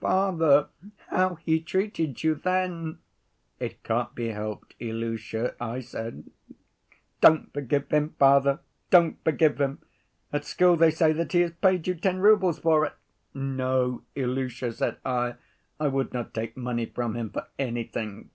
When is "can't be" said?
3.84-4.30